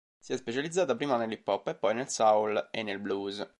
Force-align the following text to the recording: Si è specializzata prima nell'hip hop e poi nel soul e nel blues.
Si 0.17 0.33
è 0.33 0.35
specializzata 0.35 0.95
prima 0.95 1.15
nell'hip 1.15 1.47
hop 1.47 1.67
e 1.67 1.75
poi 1.75 1.93
nel 1.93 2.09
soul 2.09 2.69
e 2.71 2.81
nel 2.81 2.97
blues. 2.97 3.47